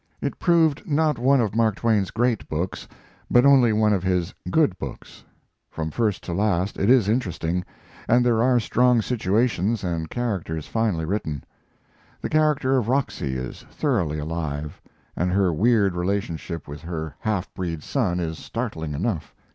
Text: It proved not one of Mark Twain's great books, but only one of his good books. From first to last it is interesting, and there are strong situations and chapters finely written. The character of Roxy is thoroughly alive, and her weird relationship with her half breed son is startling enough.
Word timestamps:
It 0.19 0.39
proved 0.39 0.87
not 0.89 1.19
one 1.19 1.39
of 1.41 1.53
Mark 1.55 1.75
Twain's 1.75 2.09
great 2.09 2.49
books, 2.49 2.87
but 3.29 3.45
only 3.45 3.71
one 3.71 3.93
of 3.93 4.01
his 4.01 4.33
good 4.49 4.75
books. 4.79 5.23
From 5.69 5.91
first 5.91 6.23
to 6.23 6.33
last 6.33 6.79
it 6.79 6.89
is 6.89 7.07
interesting, 7.07 7.63
and 8.07 8.25
there 8.25 8.41
are 8.41 8.59
strong 8.59 9.03
situations 9.03 9.83
and 9.83 10.09
chapters 10.09 10.65
finely 10.65 11.05
written. 11.05 11.43
The 12.19 12.29
character 12.29 12.77
of 12.79 12.87
Roxy 12.89 13.37
is 13.37 13.61
thoroughly 13.69 14.17
alive, 14.17 14.81
and 15.15 15.31
her 15.31 15.53
weird 15.53 15.93
relationship 15.95 16.67
with 16.67 16.81
her 16.81 17.13
half 17.19 17.53
breed 17.53 17.83
son 17.83 18.19
is 18.19 18.39
startling 18.39 18.95
enough. 18.95 19.35